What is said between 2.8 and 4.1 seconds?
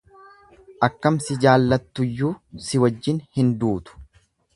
wajjin hin duutu.